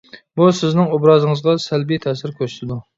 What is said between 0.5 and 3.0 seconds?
سىزنىڭ ئوبرازىڭىزغا سەلبىي تەسىر كۆرسىتىدۇ.